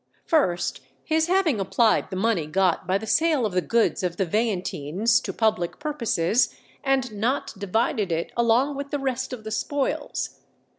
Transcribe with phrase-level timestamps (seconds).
[0.25, 4.25] First, his having applied the money got by the sale of the goods of the
[4.25, 6.49] Veientines to public purposes,
[6.83, 10.39] and not divided it along with the rest of the spoils.